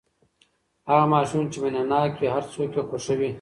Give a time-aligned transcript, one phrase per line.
[0.89, 3.29] هغه ماشوم چې مینه ناک وي، هر څوک یې خوښوي.